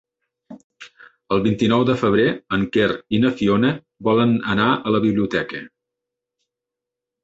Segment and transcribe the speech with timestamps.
[1.35, 2.25] El vint-i-nou de febrer
[2.59, 3.73] en Quer i na Fiona
[4.11, 5.67] volen anar a la biblioteca.